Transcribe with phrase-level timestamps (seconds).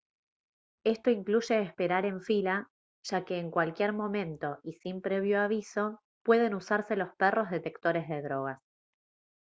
[0.83, 2.71] esto incluye esperar en fila
[3.03, 8.23] ya que en cualquier momento y sin previo aviso pueden usarse los perros detectores de
[8.23, 8.59] drogas